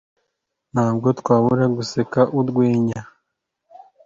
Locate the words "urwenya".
2.39-2.99